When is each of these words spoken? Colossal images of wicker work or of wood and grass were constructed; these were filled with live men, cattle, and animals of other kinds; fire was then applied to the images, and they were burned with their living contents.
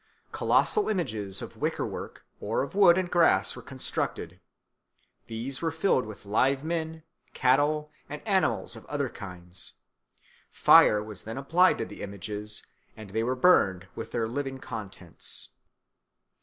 Colossal 0.31 0.89
images 0.89 1.43
of 1.43 1.57
wicker 1.57 1.85
work 1.85 2.25
or 2.39 2.63
of 2.63 2.73
wood 2.73 2.97
and 2.97 3.11
grass 3.11 3.55
were 3.55 3.61
constructed; 3.61 4.39
these 5.27 5.61
were 5.61 5.69
filled 5.69 6.07
with 6.07 6.25
live 6.25 6.63
men, 6.63 7.03
cattle, 7.35 7.91
and 8.09 8.27
animals 8.27 8.75
of 8.75 8.83
other 8.87 9.09
kinds; 9.09 9.73
fire 10.49 11.03
was 11.03 11.21
then 11.21 11.37
applied 11.37 11.77
to 11.77 11.85
the 11.85 12.01
images, 12.01 12.65
and 12.97 13.11
they 13.11 13.21
were 13.21 13.35
burned 13.35 13.89
with 13.93 14.11
their 14.11 14.27
living 14.27 14.57
contents. 14.57 15.49